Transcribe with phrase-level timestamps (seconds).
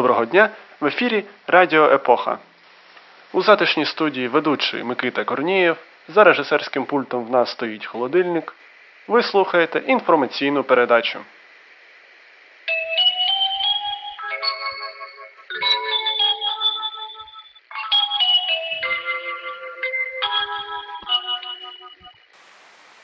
[0.00, 0.50] Доброго дня!
[0.80, 2.38] В ефірі Радіо Епоха.
[3.32, 5.76] У затишній студії ведучий Микита Корнієв.
[6.08, 8.54] За режисерським пультом в нас стоїть холодильник.
[9.08, 11.20] Ви слухаєте інформаційну передачу.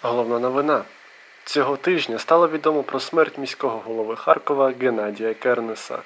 [0.03, 0.85] Головна новина.
[1.45, 5.99] Цього тижня стало відомо про смерть міського голови Харкова Геннадія Кернеса.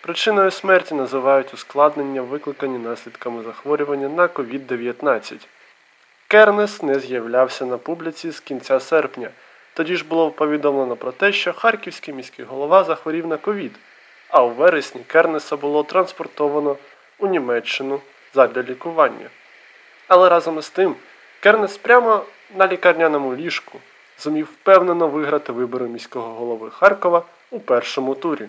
[0.00, 5.46] Причиною смерті називають ускладнення, викликані наслідками захворювання на COVID-19.
[6.28, 9.30] Кернес не з'являвся на публіці з кінця серпня.
[9.74, 13.72] Тоді ж було повідомлено про те, що харківський міський голова захворів на ковід,
[14.28, 16.76] а у вересні Кернеса було транспортовано
[17.18, 18.00] у Німеччину
[18.34, 19.30] задля лікування.
[20.08, 20.96] Але разом із тим,
[21.40, 22.24] Кернес прямо
[22.56, 23.80] на лікарняному ліжку
[24.18, 28.48] зумів впевнено виграти вибори міського голови Харкова у першому турі.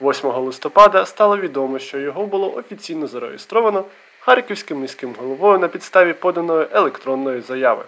[0.00, 3.84] 8 листопада стало відомо, що його було офіційно зареєстровано
[4.20, 7.84] харківським міським головою на підставі поданої електронної заяви.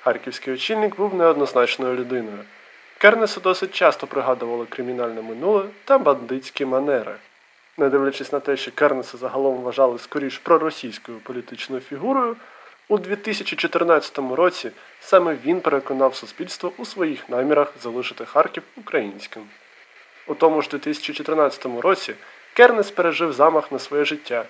[0.00, 2.38] Харківський очільник був неоднозначною людиною.
[2.98, 7.14] Кернесу досить часто пригадували кримінальне минуле та бандитські манери.
[7.78, 12.36] Не дивлячись на те, що Кернеса загалом вважали скоріш проросійською політичною фігурою,
[12.88, 19.42] у 2014 році саме він переконав суспільство у своїх намірах залишити Харків українським.
[20.26, 22.14] У тому ж 2014 році
[22.54, 24.44] Кернес пережив замах на своє життя,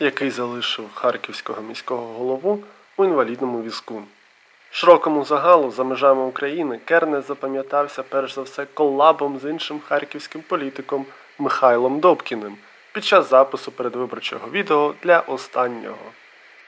[0.00, 2.64] який залишив харківського міського голову
[2.96, 4.02] у інвалідному візку.
[4.70, 11.06] Широкому загалу за межами України Кернес запам'ятався перш за все колабом з іншим харківським політиком
[11.38, 12.56] Михайлом Добкіним
[12.92, 16.12] під час запису передвиборчого відео для останнього.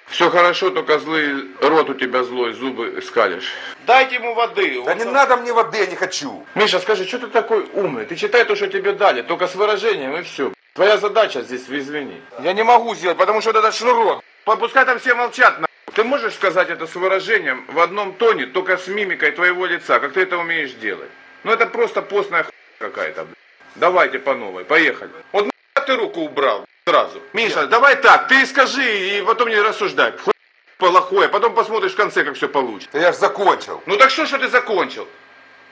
[0.09, 3.53] Все хорошо, только злый рот у тебя злой, зубы скалишь.
[3.87, 4.83] Дайте ему воды.
[4.85, 6.47] Да он не сам- надо мне воды, я не хочу.
[6.55, 8.07] Миша, скажи, что ты такой умный?
[8.07, 10.53] Ты читай то, что тебе дали, только с выражением и все.
[10.75, 12.21] Твоя задача здесь, извини.
[12.41, 14.23] Я не могу сделать, потому что вот этот шнурок.
[14.45, 15.67] Пускай там все молчат, на.
[15.93, 20.13] Ты можешь сказать это с выражением в одном тоне, только с мимикой твоего лица, как
[20.13, 21.11] ты это умеешь делать?
[21.43, 22.51] Ну это просто постная х...
[22.79, 23.23] какая-то.
[23.25, 23.37] блин.
[23.77, 25.11] Давайте по новой, поехали.
[25.33, 25.51] Вот
[25.87, 27.21] ты руку убрал сразу.
[27.33, 30.13] Миша, давай так, ты скажи и потом не рассуждай.
[30.13, 30.33] Хуй
[30.79, 32.91] плохое, потом посмотришь в конце, как все получится.
[32.93, 33.83] Да я ж закончил.
[33.87, 35.09] Ну так что, что ты закончил?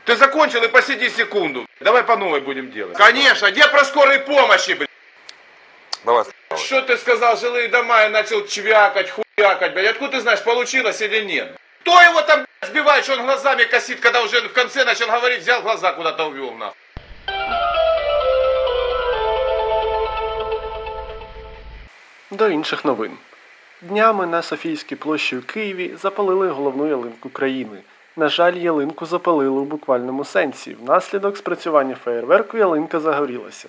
[0.07, 1.67] Ты закончил и посиди секунду.
[1.81, 2.97] Давай по новой будем делать.
[2.97, 4.91] Конечно, где про скорой помощи, блядь?
[6.05, 6.25] Давай.
[6.57, 9.93] Что ты сказал, жилые дома, и начал чвякать, хуякать, блядь.
[9.93, 11.57] Откуда ты знаешь, получилось или нет?
[11.83, 15.41] Кто его там блядь, сбивает, что он глазами косит, когда уже в конце начал говорить,
[15.41, 16.77] взял глаза куда-то увел, нахуй.
[22.39, 23.13] До інших новин.
[23.83, 27.79] Днями на Софійській площі у Києві запалили головну ялинку країни.
[28.17, 30.77] На жаль, ялинку запалили у буквальному сенсі.
[30.81, 33.69] Внаслідок спрацювання феєрверку ялинка загорілася.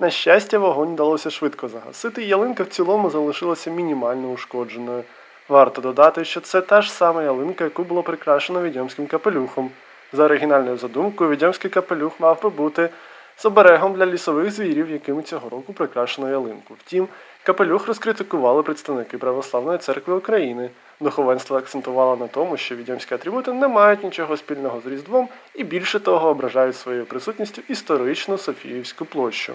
[0.00, 5.04] На щастя, вогонь вдалося швидко загасити, і ялинка в цілому залишилася мінімально ушкодженою.
[5.48, 9.70] Варто додати, що це та ж сама ялинка, яку було прикрашено відьомським капелюхом.
[10.12, 12.88] За оригінальною задумкою, відьомський капелюх мав би бути
[13.36, 16.74] з оберегом для лісових звірів, якими цього року прикрашено ялинку.
[16.78, 17.08] Втім,
[17.42, 20.70] капелюх розкритикували представники Православної церкви України.
[21.00, 26.00] Духовенство акцентувало на тому, що відьомські атрибути не мають нічого спільного з Різдвом і більше
[26.00, 29.54] того ображають своєю присутністю історичну Софіївську площу.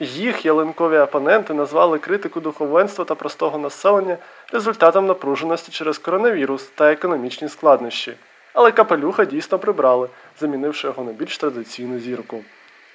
[0.00, 4.16] Їх ялинкові опоненти назвали критику духовенства та простого населення
[4.52, 8.14] результатом напруженості через коронавірус та економічні складнощі.
[8.52, 10.08] Але капелюха дійсно прибрали,
[10.40, 12.44] замінивши його на більш традиційну зірку.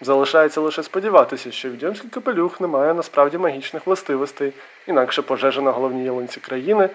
[0.02, 4.54] Залишається лише сподіватися, що відьомський капелюх не має насправді магічних властивостей,
[4.88, 6.90] інакше пожежа на головній ялинці країни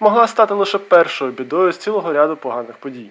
[0.00, 3.10] могла стати лише першою бідою з цілого ряду поганих подій.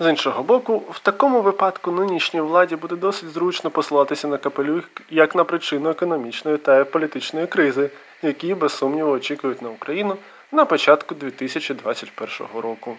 [0.00, 5.34] З іншого боку, в такому випадку нинішній владі буде досить зручно посилатися на капелюх як
[5.34, 7.90] на причину економічної та політичної кризи,
[8.22, 10.16] які без сумніву очікують на Україну
[10.52, 12.96] на початку 2021 року.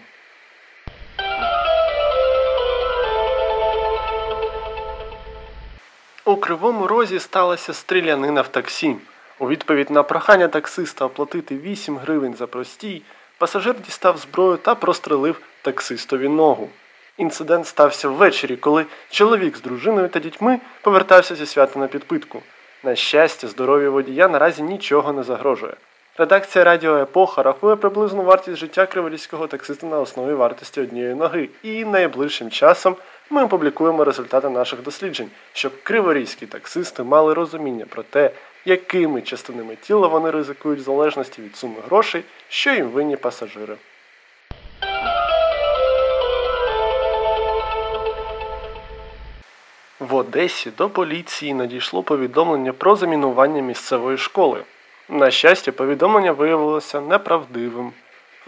[6.30, 8.96] У Кривому Розі сталася стрілянина в таксі.
[9.38, 13.02] У відповідь на прохання таксиста оплатити 8 гривень за простій,
[13.38, 16.68] пасажир дістав зброю та прострелив таксистові ногу.
[17.18, 22.42] Інцидент стався ввечері, коли чоловік з дружиною та дітьми повертався зі свята на підпитку.
[22.82, 25.74] На щастя, здоров'ю водія наразі нічого не загрожує.
[26.18, 31.84] Редакція Радіо Епоха рахує приблизну вартість життя криворізького таксиста на основі вартості однієї ноги, і
[31.84, 32.96] найближчим часом
[33.30, 38.30] ми опублікуємо результати наших досліджень, щоб криворізькі таксисти мали розуміння про те,
[38.64, 43.76] якими частинами тіла вони ризикують в залежності від суми грошей, що їм винні пасажири.
[50.00, 54.62] В Одесі до поліції надійшло повідомлення про замінування місцевої школи.
[55.08, 57.92] На щастя, повідомлення виявилося неправдивим.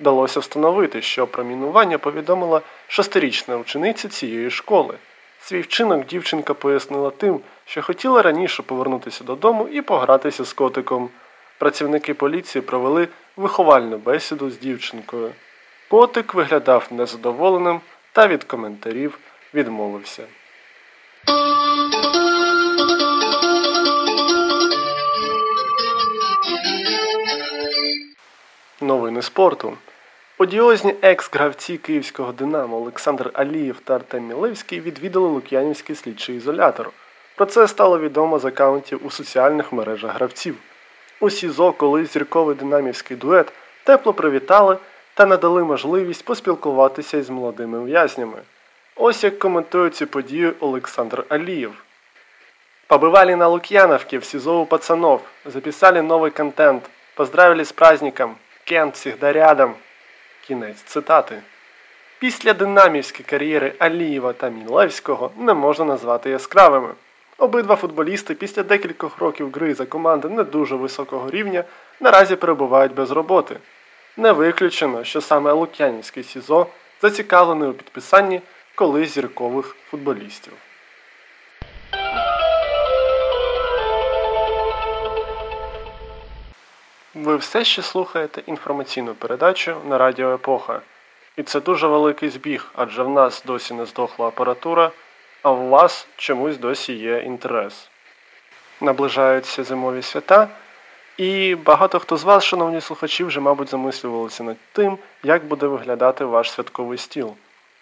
[0.02, 4.94] Вдалося встановити, що про мінування повідомила шестирічна учениця цієї школи.
[5.40, 11.10] Свій вчинок дівчинка пояснила тим, що хотіла раніше повернутися додому і погратися з котиком.
[11.58, 15.32] Працівники поліції провели виховальну бесіду з дівчинкою.
[15.88, 17.80] Котик виглядав незадоволеним
[18.12, 19.18] та від коментарів
[19.54, 20.22] відмовився.
[28.80, 29.76] Новини спорту.
[30.42, 36.90] Одіозні екс-гравці київського Динамо Олександр Алієв та Артем Мілевський відвідали Лук'янівський слідчий ізолятор.
[37.36, 40.56] Про це стало відомо з акаунтів у соціальних мережах гравців.
[41.20, 43.52] У СІЗО, коли зірковий динамівський дует
[43.84, 44.76] тепло привітали
[45.14, 48.38] та надали можливість поспілкуватися із молодими в'язнями.
[48.96, 51.72] Ось як коментує цю подію Олександр Алієв.
[52.88, 56.82] Побывали на Лукьяновке в СИЗО у пацанов, записали новый контент,
[57.14, 59.74] поздравили с праздником, Кент всегда рядом.
[60.46, 61.42] Кінець цитати.
[62.18, 66.88] Після динамівської кар'єри Алієва та Мілевського не можна назвати яскравими.
[67.38, 71.64] Обидва футболісти після декількох років гри за команди не дуже високого рівня
[72.00, 73.56] наразі перебувають без роботи.
[74.16, 76.66] Не виключено, що саме Лук'янівський СІЗО
[77.02, 78.40] зацікавлений у підписанні
[78.74, 80.52] колись зіркових футболістів.
[87.14, 90.80] Ви все ще слухаєте інформаційну передачу на Радіо Епоха.
[91.36, 94.90] І це дуже великий збіг, адже в нас досі не здохла апаратура,
[95.42, 97.88] а у вас чомусь досі є інтерес.
[98.80, 100.48] Наближаються зимові свята,
[101.16, 106.24] і багато хто з вас, шановні слухачі, вже, мабуть, замислювалися над тим, як буде виглядати
[106.24, 107.34] ваш святковий стіл.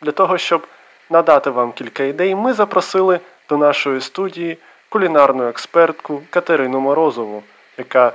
[0.02, 0.66] Для того, щоб
[1.10, 7.42] надати вам кілька ідей, ми запросили до нашої студії кулінарну експертку Катерину Морозову,
[7.78, 8.12] яка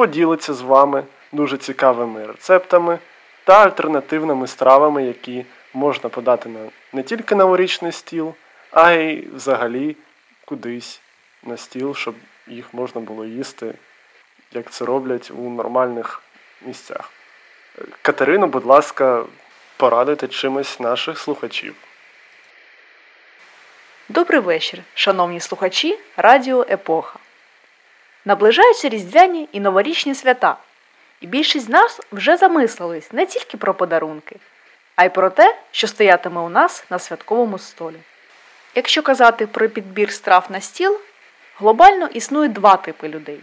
[0.00, 2.98] поділиться з вами дуже цікавими рецептами
[3.44, 5.44] та альтернативними стравами, які
[5.74, 6.58] можна подати на
[6.92, 8.34] не тільки новорічний стіл,
[8.70, 9.96] а й взагалі
[10.44, 11.00] кудись
[11.42, 12.14] на стіл, щоб
[12.46, 13.74] їх можна було їсти,
[14.52, 16.22] як це роблять у нормальних
[16.66, 17.10] місцях.
[18.02, 19.24] Катерино, будь ласка,
[19.76, 21.74] порадуйте чимось наших слухачів.
[24.08, 27.18] Добрий вечір, шановні слухачі Радіо Епоха.
[28.24, 30.56] Наближаються різдвяні і новорічні свята,
[31.20, 34.36] і більшість з нас вже замислились не тільки про подарунки,
[34.96, 37.96] а й про те, що стоятиме у нас на святковому столі.
[38.74, 41.00] Якщо казати про підбір страв на стіл,
[41.58, 43.40] глобально існує два типи людей.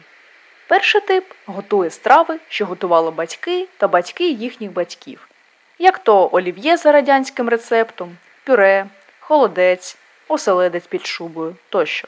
[0.68, 5.28] Перший тип готує страви, що готували батьки та батьки їхніх батьків,
[5.80, 8.86] як то олів'є за радянським рецептом, пюре,
[9.20, 9.98] холодець,
[10.28, 12.08] оселедець під шубою тощо.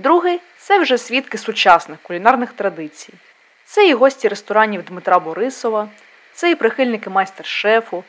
[0.00, 3.12] Другий це вже свідки сучасних кулінарних традицій.
[3.64, 5.88] Це і гості ресторанів Дмитра Борисова,
[6.32, 8.04] це і прихильники майстер-шефу,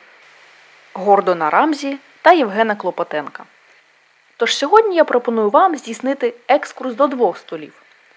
[0.92, 3.44] Гордона Рамзі та Євгена Клопотенка.
[4.36, 7.72] Тож сьогодні я пропоную вам здійснити екскурс до двох столів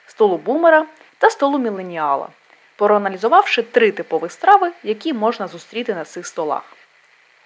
[0.08, 0.86] столу бумера
[1.18, 2.28] та столу міленіала,
[2.76, 6.64] проаналізувавши три типові страви, які можна зустріти на цих столах.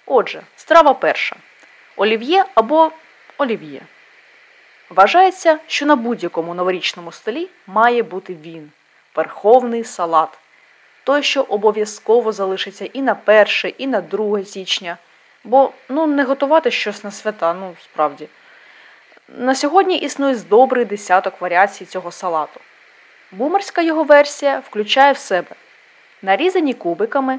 [0.06, 1.36] Отже, страва перша
[1.96, 2.92] олів'є або
[3.38, 3.80] олів'є.
[4.90, 8.70] Вважається, що на будь-якому новорічному столі має бути він
[9.16, 10.38] верховний салат.
[11.04, 13.46] Той, що обов'язково залишиться і на 1,
[13.78, 14.98] і на 2 січня.
[15.44, 18.28] Бо ну, не готувати щось на свята, ну справді.
[19.28, 22.60] На сьогодні існує з добрий десяток варіацій цього салату.
[23.32, 25.56] Бумерська його версія включає в себе
[26.22, 27.38] нарізані кубиками,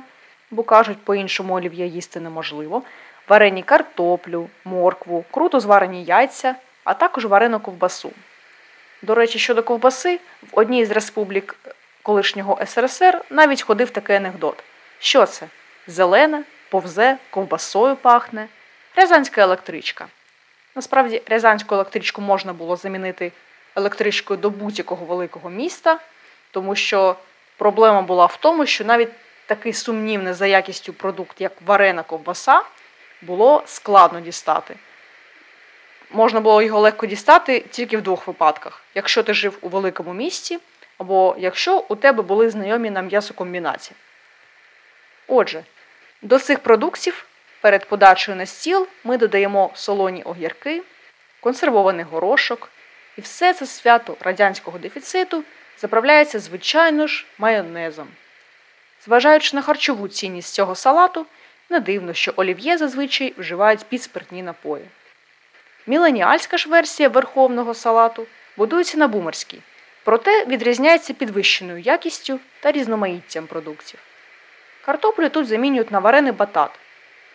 [0.52, 2.84] бо кажуть, по-іншому олів'я їсти неможливо,
[3.30, 8.12] варені картоплю, моркву, круто зварені яйця а також варену ковбасу.
[9.02, 11.56] До речі, щодо ковбаси, в одній з республік
[12.02, 14.64] колишнього СРСР навіть ходив такий анекдот.
[15.00, 15.48] Що це?
[15.88, 18.48] Зелене, повзе, ковбасою пахне,
[18.96, 20.08] рязанська електричка.
[20.76, 23.32] Насправді, рязанську електричку можна було замінити
[23.76, 26.00] електричкою до будь-якого великого міста,
[26.52, 27.16] тому що
[27.58, 29.10] проблема була в тому, що навіть
[29.46, 32.62] такий сумнівний за якістю продукт, як варена ковбаса,
[33.22, 34.76] було складно дістати
[36.14, 40.60] можна було його легко дістати тільки в двох випадках: якщо ти жив у великому місті,
[40.98, 43.96] або якщо у тебе були знайомі на м'ясокомбінації.
[45.28, 45.64] Отже,
[46.22, 47.26] до цих продуктів
[47.62, 50.84] перед подачею на стіл ми додаємо солоні огірки,
[51.40, 52.70] консервований горошок,
[53.18, 55.44] і все це свято радянського дефіциту
[55.78, 58.08] заправляється, звичайно ж, майонезом.
[59.06, 61.26] Зважаючи на харчову цінність цього салату,
[61.70, 64.86] не дивно, що олів'є зазвичай вживають підспиртні напої.
[65.88, 69.62] Міленіальська ж версія верховного салату будується на бумерській,
[70.04, 74.00] проте відрізняється підвищеною якістю та різноманіттям продуктів.
[74.86, 76.72] Картоплю тут замінюють на варений батат.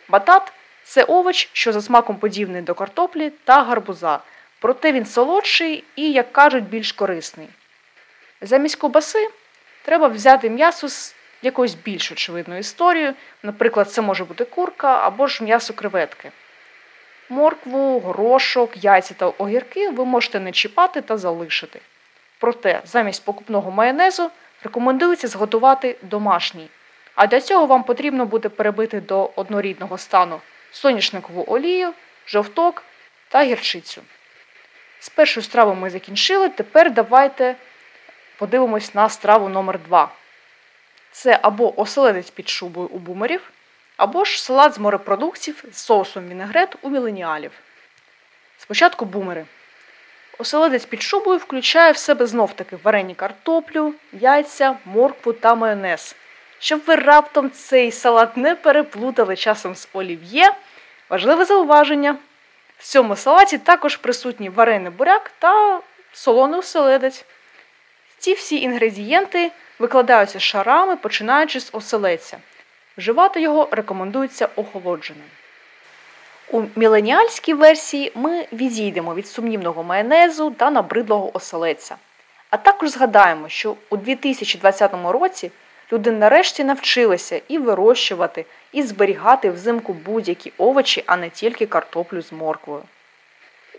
[0.08, 0.52] Батат
[0.84, 4.18] це овоч, що за смаком подібний до картоплі та гарбуза,
[4.60, 7.48] проте він солодший і, як кажуть, більш корисний.
[8.40, 9.28] Замість ковбаси
[9.82, 15.44] треба взяти м'ясо з якоюсь більш очевидною історією, наприклад, це може бути курка або ж
[15.44, 16.32] м'ясо креветки.
[17.28, 21.80] Моркву, горошок, яйця та огірки ви можете не чіпати та залишити.
[22.38, 24.30] Проте замість покупного майонезу
[24.62, 26.68] рекомендується зготувати домашній.
[27.14, 30.40] А для цього вам потрібно буде перебити до однорідного стану
[30.70, 31.92] соняшникову олію,
[32.26, 32.82] жовток
[33.28, 34.02] та гірчицю.
[35.00, 36.48] З першою стравою ми закінчили.
[36.48, 37.56] Тепер давайте
[38.38, 40.12] подивимось на страву номер 2
[41.10, 43.50] Це або оселедець під шубою у бумерів,
[43.96, 47.52] або ж салат з морепродуктів з соусом вінегрет у міленіалів.
[48.58, 49.44] Спочатку бумери.
[50.38, 56.16] Оселедець під шубою включає в себе знов-таки варені картоплю, яйця, моркву та майонез.
[56.58, 60.52] Щоб ви раптом цей салат не переплутали часом з олів'є,
[61.08, 62.16] важливе зауваження.
[62.78, 65.80] В цьому салаті також присутній варений буряк та
[66.12, 67.24] солоний оселедець.
[68.18, 72.38] Ці всі інгредієнти викладаються шарами, починаючи з оселедця.
[72.98, 75.26] Вживати його рекомендується охолодженим.
[76.50, 81.96] У міленіальській версії ми відійдемо від сумнівного майонезу та набридлого оселедця.
[82.50, 85.50] А також згадаємо, що у 2020 році
[85.92, 92.32] люди нарешті навчилися і вирощувати, і зберігати взимку будь-які овочі, а не тільки картоплю з
[92.32, 92.82] морквою.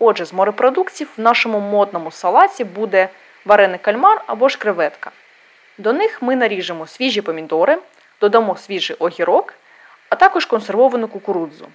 [0.00, 3.08] Отже, з морепродуктів в нашому модному салаті буде
[3.44, 5.10] варений кальмар або ж креветка.
[5.78, 7.78] До них ми наріжемо свіжі помідори,
[8.20, 9.54] додамо свіжий огірок,
[10.08, 11.68] а також консервовану кукурудзу.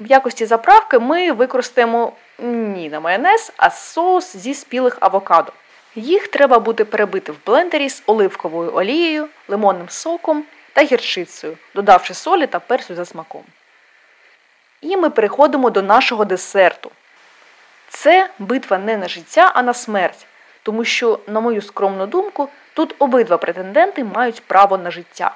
[0.00, 5.52] В якості заправки ми використаємо ні на майонез, а соус зі спілих авокадо.
[5.94, 12.46] Їх треба буде перебити в блендері з оливковою олією, лимонним соком та гірчицею, додавши солі
[12.46, 13.42] та перцю за смаком.
[14.80, 16.90] І ми переходимо до нашого десерту.
[17.88, 20.26] Це битва не на життя, а на смерть,
[20.62, 25.34] тому що, на мою скромну думку, тут обидва претенденти мають право на життя.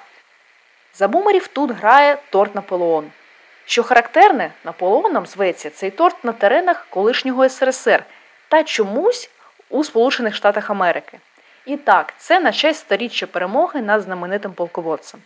[0.95, 3.11] За бумерів тут грає торт Наполеон.
[3.65, 8.05] Що характерне, Наполеоном зветься цей торт на теренах колишнього СРСР
[8.49, 9.31] та чомусь
[9.69, 11.19] у Сполучених Штатах Америки.
[11.67, 15.21] І так, це на честь сторіччя перемоги над знаменитим полководцем.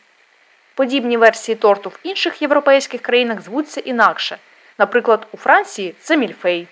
[0.75, 4.39] Подібні версії торту в інших європейських країнах звуться інакше.
[4.79, 6.69] Наприклад, у Франції це мільфей,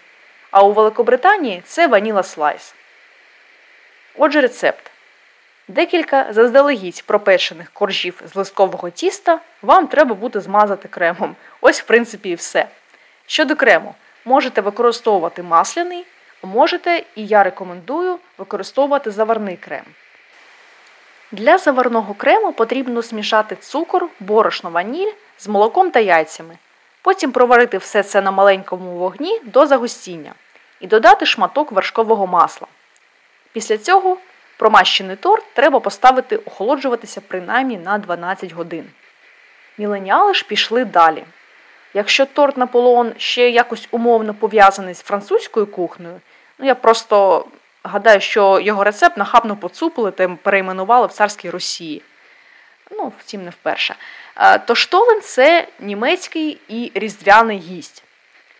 [0.51, 2.75] а у Великобританії це vanilla slice.
[4.17, 4.91] Отже, рецепт.
[5.69, 11.37] Декілька заздалегідь пропечених коржів з листкового тіста вам треба буде змазати кремом.
[11.61, 12.69] Ось, в принципі, і все.
[13.27, 13.95] Щодо крему,
[14.25, 16.07] можете використовувати масляний,
[16.43, 19.85] можете, і я рекомендую, використовувати заварний крем.
[21.33, 26.59] Для заварного крему потрібно змішати цукор, борошно ваніль з молоком та яйцями.
[27.03, 30.35] Потім проварити все це на маленькому вогні до загустіння
[30.81, 32.67] і додати шматок вершкового масла.
[33.53, 34.19] Після цього
[34.65, 38.85] промащений торт треба поставити охолоджуватися принаймні на 12 годин.
[39.79, 41.25] Міленіали ж пішли далі.
[41.95, 46.21] Якщо торт Наполеон ще якось умовно пов'язаний з французькою кухнею,
[46.59, 47.47] ну я просто
[47.83, 52.03] гадаю, що його рецепт нахабно поцупили та перейменували в царській Росії.
[52.91, 53.95] Ну, втім, не вперше.
[54.67, 58.03] То штолен це німецький і різдвяний гість.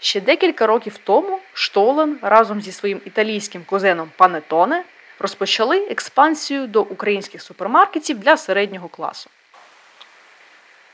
[0.01, 4.85] Ще декілька років тому штолен разом зі своїм італійським кузеном Панетоне
[5.19, 9.31] розпочали експансію до українських супермаркетів для середнього класу.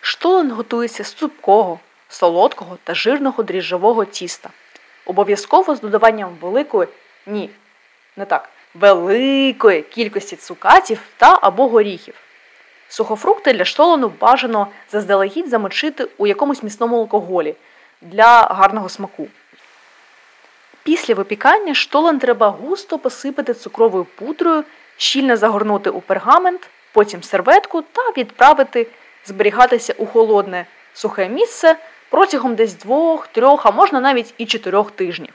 [0.01, 4.51] Штолен готується з цупкого, солодкого та жирного дріжджового тіста.
[5.07, 6.89] Обов'язково з додаванням великої,
[7.27, 7.51] ні,
[8.17, 12.15] не так, великої кількості цукатів та або горіхів.
[12.89, 17.55] Сухофрукти для штолону бажано заздалегідь замочити у якомусь міцному алкоголі
[18.01, 19.29] для гарного смаку.
[20.83, 24.65] Після випікання штолен треба густо посипати цукровою пудрою,
[24.97, 28.87] щільно загорнути у пергамент, потім серветку та відправити
[29.27, 31.77] зберігатися у холодне сухе місце
[32.11, 35.33] протягом десь двох, трьох, а можна навіть і чотирьох тижнів.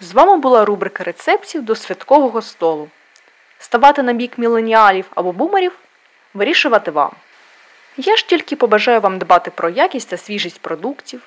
[0.00, 2.88] З вами була рубрика рецептів до святкового столу.
[3.58, 5.72] Ставати на бік міленіалів або бумерів
[6.34, 7.10] вирішувати вам.
[7.96, 11.22] Я ж тільки побажаю вам дбати про якість та свіжість продуктів,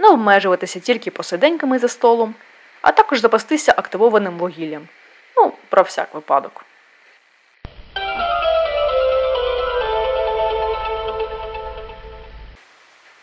[0.00, 2.34] не обмежуватися тільки посиденьками за столом,
[2.82, 4.88] а також запастися активованим вугіллям.
[5.36, 6.64] Ну, про всяк випадок.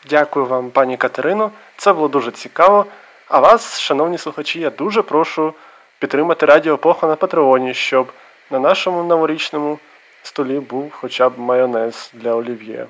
[0.10, 1.52] Дякую вам, пані Катерино.
[1.78, 2.86] Це було дуже цікаво.
[3.28, 5.54] А вас, шановні слухачі, я дуже прошу
[6.00, 8.12] підтримати Радіо Епоха на Патреоні, щоб
[8.52, 9.80] на нашому новорічному
[10.24, 12.88] столі був хоча б майонез для олів'є,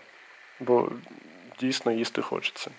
[0.60, 0.90] бо
[1.60, 2.72] дійсно їсти хочеться.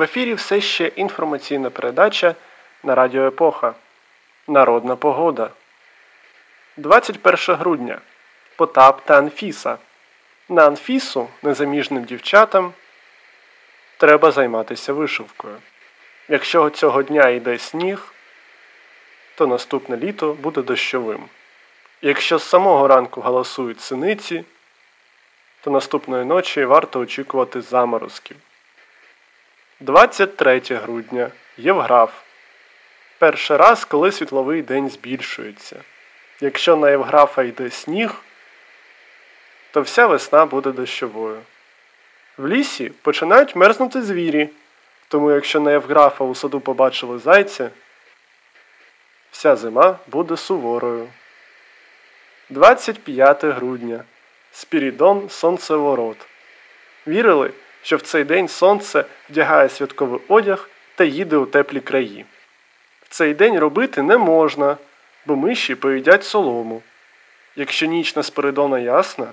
[0.00, 2.34] В ефірі все ще інформаційна передача
[2.82, 3.74] на Радіо Епоха.
[4.48, 5.50] Народна погода.
[6.76, 7.98] 21 грудня.
[8.56, 9.78] Потап та Анфіса.
[10.48, 12.72] На Анфісу незаміжним дівчатам
[13.96, 15.56] треба займатися вишивкою.
[16.28, 18.14] Якщо цього дня йде сніг,
[19.34, 21.24] то наступне літо буде дощовим.
[22.02, 24.44] Якщо з самого ранку галасують синиці,
[25.60, 28.36] то наступної ночі варто очікувати заморозків.
[29.80, 31.30] 23 грудня.
[31.56, 32.12] Євграф.
[33.18, 35.76] Перший раз, коли світловий день збільшується.
[36.40, 38.14] Якщо на Євграфа йде сніг,
[39.70, 41.40] то вся весна буде дощовою.
[42.36, 44.48] В лісі починають мерзнути звірі,
[45.08, 47.70] тому якщо на Євграфа у саду побачили зайця,
[49.30, 51.08] вся зима буде суворою.
[52.50, 54.04] 25 грудня.
[54.52, 56.16] Спірідон Сонцеворот.
[57.06, 57.50] Вірили,
[57.82, 62.24] що в цей день сонце вдягає святковий одяг та їде у теплі краї.
[63.02, 64.76] В цей день робити не можна,
[65.26, 66.82] бо миші поїдять солому.
[67.56, 69.32] Якщо ніч на Спиридона ясна,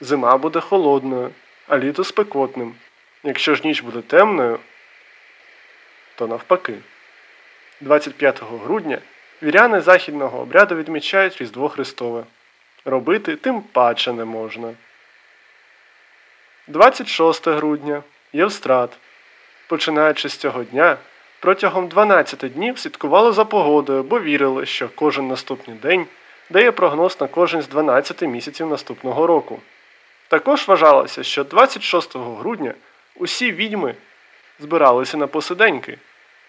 [0.00, 1.30] зима буде холодною,
[1.68, 2.74] а літо спекотним.
[3.24, 4.58] Якщо ж ніч буде темною,
[6.14, 6.74] то навпаки.
[7.80, 8.98] 25 грудня
[9.42, 12.24] віряни західного обряду відмічають Різдво Христове.
[12.84, 14.74] Робити тим паче не можна.
[16.66, 18.90] 26 грудня Євстрат.
[19.66, 20.96] Починаючи з цього дня,
[21.40, 26.06] протягом 12 днів слідкували за погодою, бо вірили, що кожен наступний день
[26.50, 29.60] дає прогноз на кожен з 12 місяців наступного року.
[30.28, 32.74] Також вважалося, що 26 грудня
[33.16, 33.94] усі відьми
[34.58, 35.98] збиралися на посиденьки,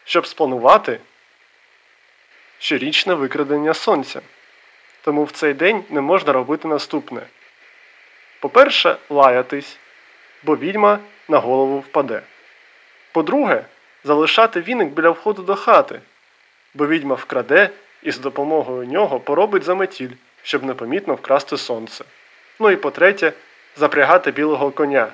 [0.06, 0.99] щоб спланувати
[2.60, 4.21] щорічне викрадення сонця.
[5.02, 7.21] Тому в цей день не можна робити наступне.
[8.39, 9.78] По-перше, лаятись,
[10.43, 12.21] бо відьма на голову впаде.
[13.12, 13.65] По-друге,
[14.03, 15.99] залишати віник біля входу до хати,
[16.73, 17.69] бо відьма вкраде
[18.01, 20.10] і з допомогою нього поробить заметіль,
[20.43, 22.06] щоб непомітно вкрасти сонце.
[22.60, 23.34] Ну і по-третє,
[23.75, 25.08] запрягати білого коня,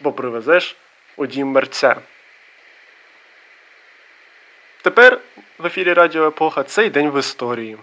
[0.00, 0.76] бо привезеш
[1.16, 1.96] у дім мерця.
[4.82, 5.18] Тепер
[5.58, 7.78] в ефірі Радіо Епоха цей день в історії.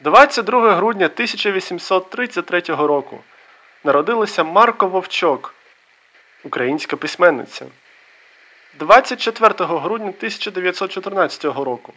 [0.00, 3.20] 22 грудня 1833 року
[3.84, 5.54] народилася Марко Вовчок,
[6.44, 7.66] українська письменниця.
[8.78, 11.92] 24 грудня 1914 року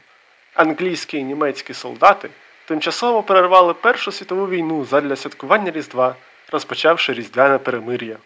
[0.54, 2.30] англійські і німецькі солдати
[2.66, 6.16] тимчасово перервали Першу світову війну задля святкування Різдва,
[6.52, 8.18] розпочавши Різдвяне перемир'я.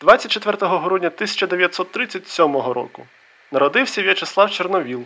[0.00, 3.06] 24 грудня 1937 року
[3.52, 5.04] народився В'ячеслав Чорновіл,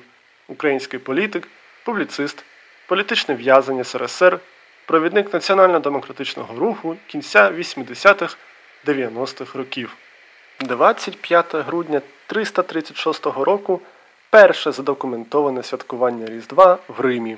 [0.49, 1.49] український політик,
[1.85, 2.45] публіцист,
[2.87, 4.39] політичний в'язень СРСР,
[4.87, 8.37] провідник національно-демократичного руху кінця 80-х
[8.87, 9.97] 90-х років.
[10.61, 13.81] 25 грудня 336 року
[14.31, 17.37] перше задокументоване святкування Різдва в Римі.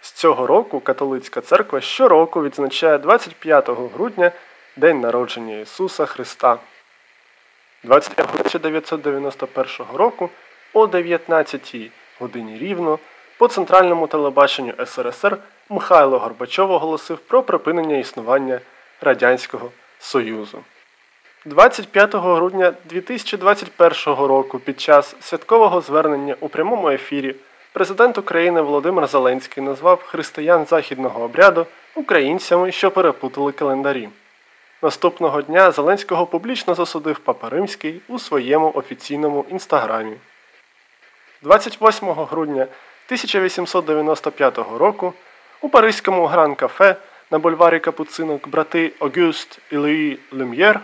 [0.00, 4.32] З цього року католицька церква щороку відзначає 25 грудня
[4.76, 6.58] День народження Ісуса Христа.
[7.84, 10.30] 25 1991 року
[10.72, 11.76] о 19
[12.20, 12.98] годині рівно
[13.38, 18.60] по центральному телебаченню СРСР Михайло Горбачов оголосив про припинення існування
[19.00, 20.64] Радянського Союзу.
[21.44, 27.34] 25 грудня 2021 року під час святкового звернення у прямому ефірі
[27.72, 34.08] президент України Володимир Зеленський назвав християн західного обряду українцями, що перепутали календарі.
[34.82, 40.16] Наступного дня Зеленського публічно засудив Папа Римський у своєму офіційному інстаграмі.
[41.42, 45.14] 28 грудня 1895 року
[45.60, 46.96] у Паризькому гран-кафе
[47.30, 50.80] на бульварі Капуцинок брати Огюст і Луї Люм'єр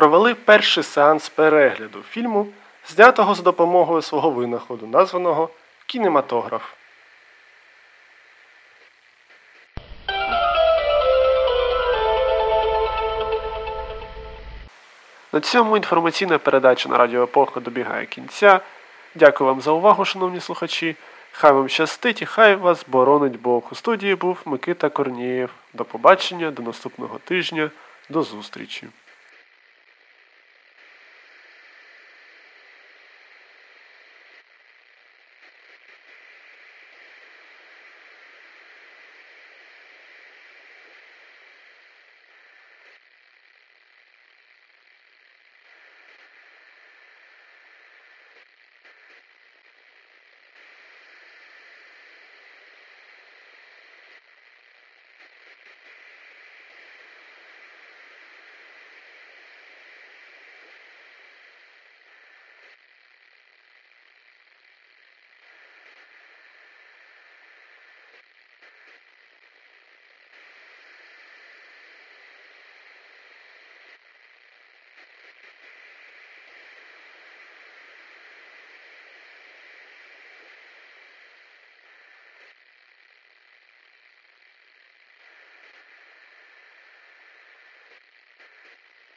[0.00, 2.46] провели перший сеанс перегляду фільму,
[2.88, 5.50] знятого за допомогою свого винаходу, названого
[5.86, 6.62] Кінематограф.
[15.32, 18.60] На цьому інформаційна передача на Радіо Епоха добігає кінця.
[19.14, 20.96] Дякую вам за увагу, шановні слухачі.
[21.32, 23.62] Хай вам щастить і хай вас боронить Бог.
[23.72, 25.50] У студії був Микита Корнієв.
[25.74, 27.70] До побачення, до наступного тижня,
[28.08, 28.88] до зустрічі.